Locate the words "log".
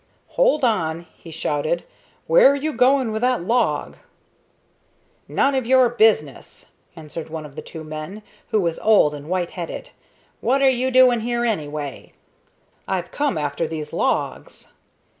3.43-3.97